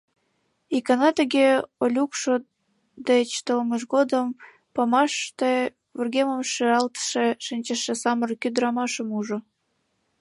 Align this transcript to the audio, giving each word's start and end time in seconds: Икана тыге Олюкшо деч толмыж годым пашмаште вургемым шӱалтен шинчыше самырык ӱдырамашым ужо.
Икана 0.77 1.09
тыге 1.17 1.47
Олюкшо 1.83 2.33
деч 3.09 3.29
толмыж 3.45 3.81
годым 3.93 4.27
пашмаште 4.73 5.51
вургемым 5.95 6.41
шӱалтен 6.51 7.27
шинчыше 7.45 7.93
самырык 8.01 8.41
ӱдырамашым 8.47 9.07
ужо. 9.19 9.37